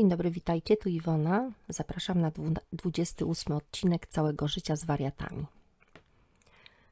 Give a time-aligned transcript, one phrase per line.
[0.00, 1.50] Dzień dobry, witajcie, tu Iwona.
[1.68, 5.46] Zapraszam na dwu- 28 odcinek całego życia z wariatami.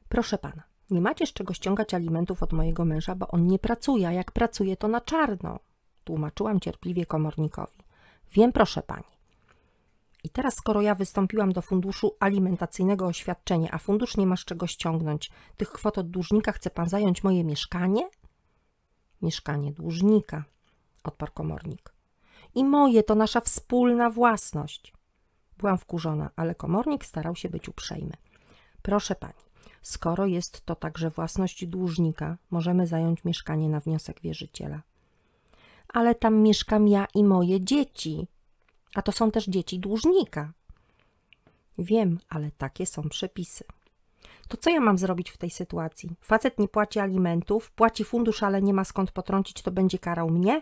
[0.09, 4.07] Proszę pana, nie macie z czego ściągać alimentów od mojego męża, bo on nie pracuje,
[4.07, 5.59] a jak pracuje, to na czarno.
[6.03, 7.77] Tłumaczyłam cierpliwie komornikowi.
[8.31, 9.11] Wiem, proszę pani.
[10.23, 14.45] I teraz, skoro ja wystąpiłam do funduszu alimentacyjnego o świadczenie, a fundusz nie ma z
[14.45, 18.09] czego ściągnąć tych kwot od dłużnika, chce pan zająć moje mieszkanie?
[19.21, 20.43] Mieszkanie dłużnika,
[21.03, 21.98] odparł komornik.
[22.55, 24.93] I moje to nasza wspólna własność.
[25.57, 28.13] Byłam wkurzona, ale komornik starał się być uprzejmy.
[28.81, 29.33] Proszę pani,
[29.81, 34.81] skoro jest to także własność dłużnika, możemy zająć mieszkanie na wniosek wierzyciela.
[35.87, 38.27] Ale tam mieszkam ja i moje dzieci,
[38.95, 40.51] a to są też dzieci dłużnika.
[41.77, 43.63] Wiem, ale takie są przepisy.
[44.47, 46.15] To co ja mam zrobić w tej sytuacji?
[46.21, 50.61] Facet nie płaci alimentów, płaci fundusz, ale nie ma skąd potrącić, to będzie karał mnie?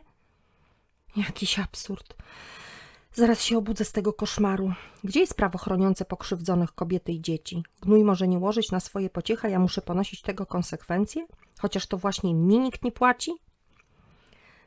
[1.15, 2.15] Jakiś absurd.
[3.13, 4.73] Zaraz się obudzę z tego koszmaru.
[5.03, 7.63] Gdzie jest prawo chroniące pokrzywdzonych kobiety i dzieci?
[7.81, 11.27] Gnój może nie łożyć na swoje pociechy, a ja muszę ponosić tego konsekwencje?
[11.59, 13.31] Chociaż to właśnie mi nikt nie płaci?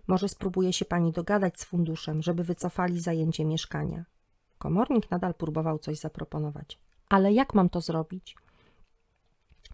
[0.07, 4.05] Może spróbuje się pani dogadać z funduszem, żeby wycofali zajęcie mieszkania.
[4.59, 6.79] Komornik nadal próbował coś zaproponować.
[7.09, 8.37] Ale jak mam to zrobić?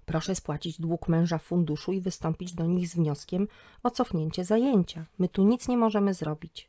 [0.07, 3.49] Proszę spłacić dług męża funduszu i wystąpić do nich z wnioskiem
[3.83, 5.05] o cofnięcie zajęcia.
[5.19, 6.69] My tu nic nie możemy zrobić.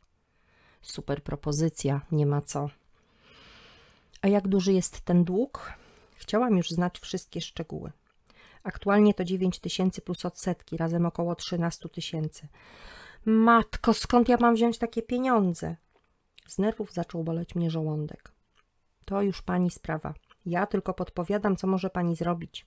[0.82, 2.70] Super propozycja, nie ma co.
[4.22, 5.74] A jak duży jest ten dług?
[6.16, 7.92] Chciałam już znać wszystkie szczegóły.
[8.64, 12.48] Aktualnie to 9 tysięcy plus odsetki, razem około 13 tysięcy.
[13.26, 15.76] Matko, skąd ja mam wziąć takie pieniądze?
[16.48, 18.32] Z nerwów zaczął boleć mnie żołądek.
[19.06, 20.14] To już pani sprawa.
[20.46, 22.66] Ja tylko podpowiadam, co może pani zrobić.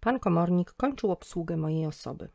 [0.00, 2.28] Pan komornik kończył obsługę mojej osoby.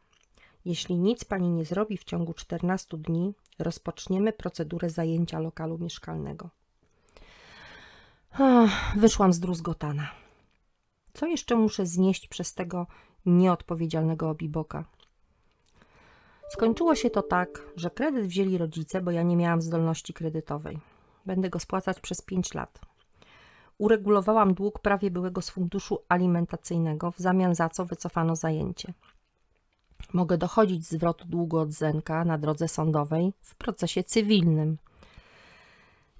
[0.65, 6.49] Jeśli nic pani nie zrobi w ciągu 14 dni, rozpoczniemy procedurę zajęcia lokalu mieszkalnego.
[8.31, 10.07] Ach, wyszłam zdruzgotana.
[11.13, 12.87] Co jeszcze muszę znieść przez tego
[13.25, 14.85] nieodpowiedzialnego obiboka?
[16.49, 20.79] Skończyło się to tak, że kredyt wzięli rodzice, bo ja nie miałam zdolności kredytowej.
[21.25, 22.84] Będę go spłacać przez 5 lat.
[23.77, 28.93] Uregulowałam dług prawie byłego z funduszu alimentacyjnego, w zamian za co wycofano zajęcie.
[30.13, 34.77] Mogę dochodzić zwrotu długu od Zenka na drodze sądowej w procesie cywilnym,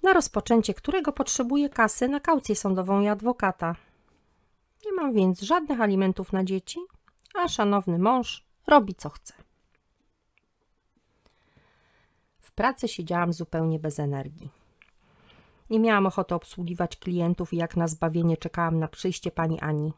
[0.04, 3.76] na rozpoczęcie którego potrzebuję kasy na kaucję sądową i adwokata.
[4.86, 6.80] Nie mam więc żadnych alimentów na dzieci,
[7.36, 9.34] a szanowny mąż robi co chce.
[12.40, 14.65] W pracy siedziałam zupełnie bez energii.
[15.70, 19.94] Nie miałam ochoty obsługiwać klientów i jak na zbawienie czekałam na przyjście pani Ani.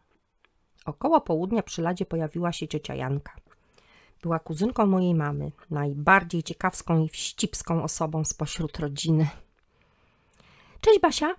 [0.85, 3.33] Około południa przy ladzie pojawiła się ciocia Janka.
[4.21, 9.27] Była kuzynką mojej mamy, najbardziej ciekawską i wścibską osobą spośród rodziny.
[10.81, 11.35] Cześć Basia,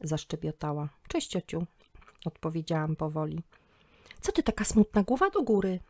[0.00, 0.88] zaszczebiotała.
[1.08, 1.66] Cześć ciociu,
[2.24, 3.42] odpowiedziałam powoli.
[4.20, 5.80] Co ty taka smutna głowa do góry?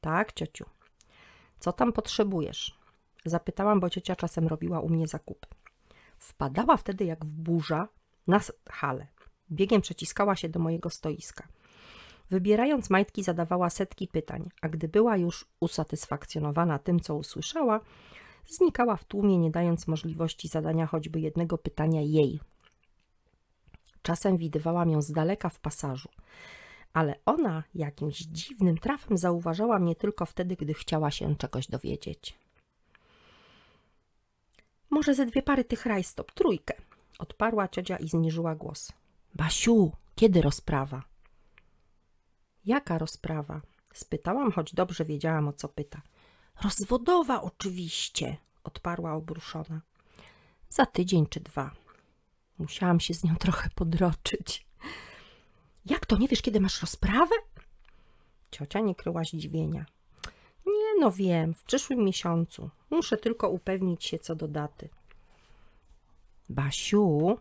[0.00, 0.64] Tak, ciociu.
[1.58, 2.78] Co tam potrzebujesz?
[3.24, 5.48] Zapytałam, bo ciocia czasem robiła u mnie zakupy.
[6.22, 7.88] Wpadała wtedy jak w burza
[8.26, 9.06] na halę.
[9.50, 11.48] Biegiem przeciskała się do mojego stoiska.
[12.30, 17.80] Wybierając majtki, zadawała setki pytań, a gdy była już usatysfakcjonowana tym, co usłyszała,
[18.46, 22.40] znikała w tłumie, nie dając możliwości zadania choćby jednego pytania jej.
[24.02, 26.08] Czasem widywałam ją z daleka w pasażu,
[26.92, 32.41] ale ona jakimś dziwnym trafem zauważała mnie tylko wtedy, gdy chciała się czegoś dowiedzieć.
[34.92, 36.74] Może ze dwie pary tych rajstop, trójkę,
[37.18, 38.92] odparła ciocia i zniżyła głos.
[39.34, 41.02] Basiu, kiedy rozprawa?
[42.64, 43.60] Jaka rozprawa?
[43.94, 46.02] Spytałam, choć dobrze wiedziałam, o co pyta.
[46.64, 49.80] Rozwodowa oczywiście, odparła obruszona.
[50.68, 51.70] Za tydzień czy dwa.
[52.58, 54.66] Musiałam się z nią trochę podroczyć.
[55.86, 57.34] Jak to, nie wiesz, kiedy masz rozprawę?
[58.50, 59.86] Ciocia nie kryła zdziwienia.
[61.02, 62.70] No wiem, w przyszłym miesiącu.
[62.90, 64.88] Muszę tylko upewnić się co do daty.
[66.48, 67.38] Basiu,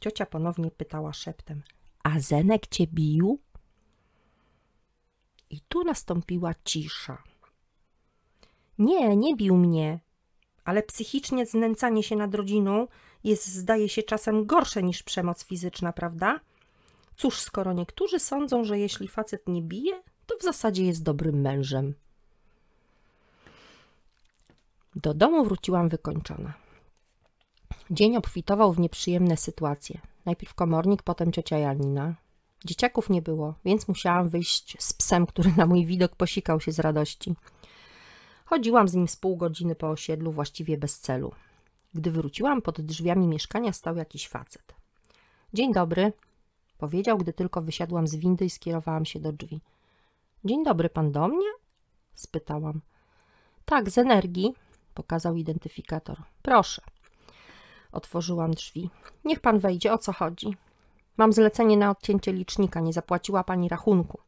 [0.00, 1.62] ciocia ponownie pytała szeptem,
[2.02, 3.38] a Zenek cię bił?
[5.50, 7.22] I tu nastąpiła cisza.
[8.78, 10.00] Nie, nie bił mnie,
[10.64, 12.88] ale psychicznie znęcanie się nad rodziną
[13.24, 16.40] jest, zdaje się, czasem gorsze niż przemoc fizyczna, prawda?
[17.16, 21.94] Cóż, skoro niektórzy sądzą, że jeśli facet nie bije, to w zasadzie jest dobrym mężem.
[24.96, 26.52] Do domu wróciłam wykończona.
[27.90, 30.00] Dzień obfitował w nieprzyjemne sytuacje.
[30.26, 32.14] Najpierw komornik, potem ciocia Janina.
[32.64, 36.78] Dzieciaków nie było, więc musiałam wyjść z psem, który na mój widok posikał się z
[36.78, 37.34] radości.
[38.44, 41.32] Chodziłam z nim z pół godziny po osiedlu, właściwie bez celu.
[41.94, 44.74] Gdy wróciłam, pod drzwiami mieszkania stał jakiś facet.
[45.54, 46.12] Dzień dobry,
[46.78, 49.60] powiedział, gdy tylko wysiadłam z windy i skierowałam się do drzwi.
[50.44, 51.48] Dzień dobry, pan do mnie?
[52.14, 52.80] spytałam.
[53.64, 54.54] Tak, z energii,
[54.98, 56.16] pokazał identyfikator.
[56.42, 56.82] Proszę.
[57.92, 58.90] Otworzyłam drzwi.
[59.24, 60.56] Niech pan wejdzie, o co chodzi?
[61.16, 64.18] Mam zlecenie na odcięcie licznika, nie zapłaciła pani rachunku.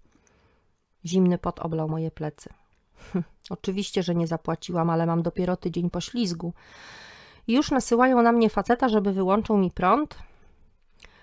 [1.05, 2.51] Zimny pot oblał moje plecy.
[3.13, 6.53] Hm, oczywiście, że nie zapłaciłam, ale mam dopiero tydzień po ślizgu.
[7.47, 10.19] I już nasyłają na mnie faceta, żeby wyłączył mi prąd?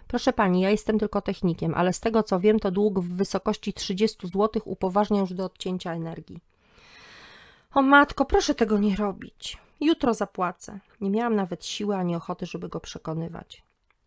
[0.08, 3.74] Proszę pani, ja jestem tylko technikiem, ale z tego co wiem, to dług w wysokości
[3.74, 6.40] 30 zł upoważnia już do odcięcia energii.
[7.74, 9.58] O matko, proszę tego nie robić.
[9.82, 10.80] Jutro zapłacę.
[11.02, 13.64] Nie miałam nawet siły ani ochoty, żeby go przekonywać.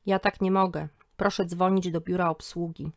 [0.07, 0.89] Ja tak nie mogę.
[1.17, 2.91] Proszę dzwonić do biura obsługi.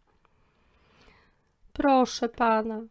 [1.73, 2.81] Proszę pana,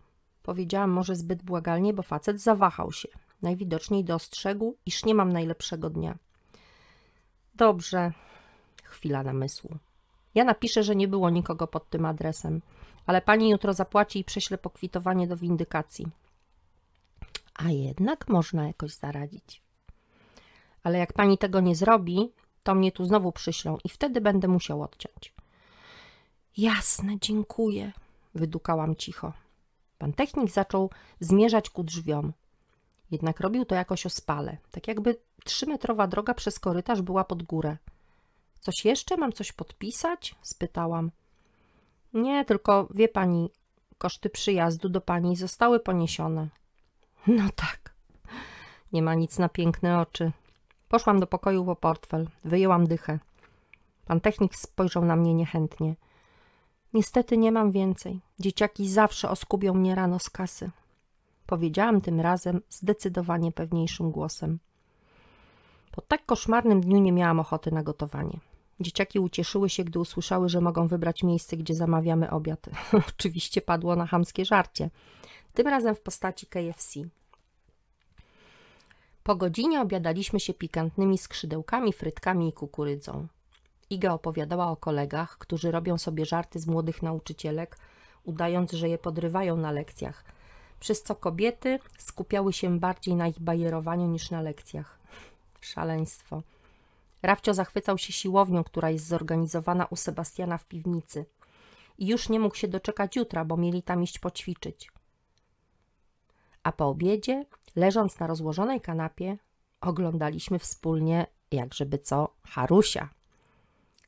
[0.42, 3.08] powiedziałam może zbyt błagalnie, bo facet zawahał się.
[3.42, 6.19] Najwidoczniej dostrzegł, iż nie mam najlepszego dnia.
[7.54, 8.12] Dobrze,
[8.84, 9.78] chwila namysłu.
[10.34, 12.60] Ja napiszę, że nie było nikogo pod tym adresem,
[13.06, 16.06] ale pani jutro zapłaci i prześle pokwitowanie do windykacji.
[17.54, 19.62] A jednak można jakoś zaradzić.
[20.82, 22.32] Ale jak pani tego nie zrobi,
[22.62, 25.34] to mnie tu znowu przyślą i wtedy będę musiał odciąć.
[26.56, 27.93] Jasne, dziękuję,
[28.34, 29.32] wydukałam cicho.
[29.99, 30.90] Pan technik zaczął
[31.20, 32.32] zmierzać ku drzwiom.
[33.10, 37.76] Jednak robił to jakoś ospale, tak jakby trzymetrowa droga przez korytarz była pod górę.
[38.60, 39.16] Coś jeszcze?
[39.16, 40.34] Mam coś podpisać?
[40.43, 41.10] spytałam.
[42.14, 43.50] Nie, tylko wie pani,
[43.98, 46.48] koszty przyjazdu do pani zostały poniesione.
[47.26, 47.94] No tak.
[48.92, 50.32] Nie ma nic na piękne oczy.
[50.88, 53.19] Poszłam do pokoju po portfel, wyjęłam dychę.
[54.06, 55.94] Pan technik spojrzał na mnie niechętnie.
[56.94, 58.20] Niestety nie mam więcej.
[58.38, 60.70] Dzieciaki zawsze oskubią mnie rano z kasy.
[61.46, 64.58] Powiedziałam tym razem zdecydowanie pewniejszym głosem.
[65.92, 68.38] Po tak koszmarnym dniu nie miałam ochoty na gotowanie.
[68.80, 72.66] Dzieciaki ucieszyły się, gdy usłyszały, że mogą wybrać miejsce, gdzie zamawiamy obiad.
[73.08, 74.90] Oczywiście padło na chamskie żarcie.
[75.54, 77.00] Tym razem w postaci KFC.
[79.22, 83.26] Po godzinie obiadaliśmy się pikantnymi skrzydełkami, frytkami i kukurydzą.
[83.90, 87.78] Iga opowiadała o kolegach, którzy robią sobie żarty z młodych nauczycielek,
[88.25, 90.25] udając, że je podrywają na lekcjach,
[90.81, 94.98] przez co kobiety skupiały się bardziej na ich bajerowaniu niż na lekcjach.
[95.60, 96.43] Szaleństwo.
[97.22, 101.25] Rafcio zachwycał się siłownią, która jest zorganizowana u Sebastiana w piwnicy.
[101.98, 104.93] I już nie mógł się doczekać jutra, bo mieli tam iść poćwiczyć.
[106.62, 107.44] A po obiedzie,
[107.76, 109.38] leżąc na rozłożonej kanapie,
[109.81, 113.09] oglądaliśmy wspólnie, jakżeby co, Harusia.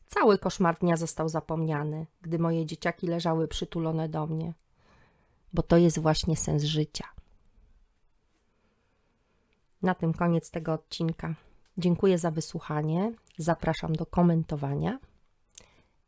[0.06, 4.54] Cały koszmar dnia został zapomniany, gdy moje dzieciaki leżały przytulone do mnie,
[5.52, 7.08] bo to jest właśnie sens życia.
[9.82, 11.34] Na tym koniec tego odcinka.
[11.78, 14.98] Dziękuję za wysłuchanie, zapraszam do komentowania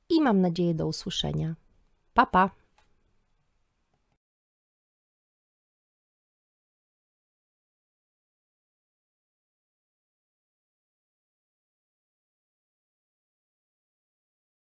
[0.08, 1.54] i mam nadzieję do usłyszenia.
[2.14, 2.50] Pa, pa!